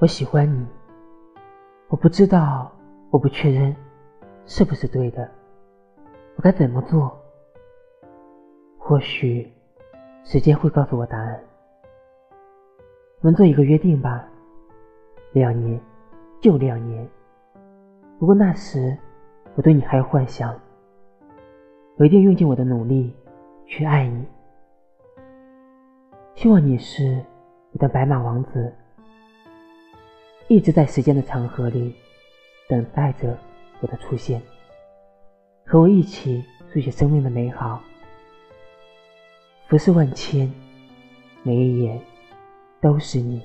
[0.00, 0.66] 我喜欢你，
[1.88, 2.72] 我不知道，
[3.10, 3.76] 我不确认
[4.46, 5.30] 是不是对的，
[6.36, 7.14] 我该怎么做？
[8.78, 9.52] 或许
[10.24, 11.38] 时间会告诉我答案。
[13.20, 14.26] 我们做一个约定吧，
[15.32, 15.78] 两年，
[16.40, 17.06] 就两年。
[18.18, 18.96] 如果那时
[19.54, 20.58] 我对你还有幻想，
[21.98, 23.14] 我一定用尽我的努力
[23.66, 24.26] 去爱你。
[26.36, 27.22] 希望你是
[27.72, 28.74] 我的白马王子。
[30.50, 31.94] 一直在时间的长河里
[32.68, 33.38] 等待着
[33.78, 34.42] 我的出现，
[35.64, 37.80] 和我一起书写生命的美好。
[39.68, 40.52] 浮世万千，
[41.44, 42.00] 每一眼
[42.80, 43.40] 都是你。